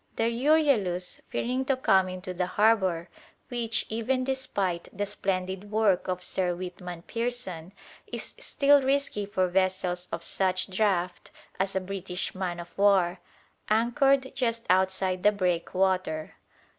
[0.15, 3.07] The "Euryalus," fearing to come into the harbour,
[3.49, 7.71] which, even despite the splendid work of Sir Weetman Pearson,
[8.07, 11.29] is still risky for vessels of such draught
[11.59, 13.19] as a British man of war,
[13.69, 16.33] anchored just outside the breakwater.